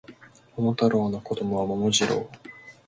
[0.55, 2.27] 桃太郎の子供は桃次郎